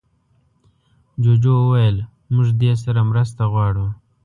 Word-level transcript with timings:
جوجو 1.23 1.53
وویل 1.61 1.97
موږ 2.33 2.47
دې 2.61 2.71
سره 2.83 2.99
مرسته 3.11 3.41
غواړو. 3.51 3.87